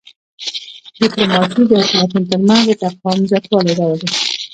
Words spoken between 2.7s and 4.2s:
تفاهم زیاتوالی راولي.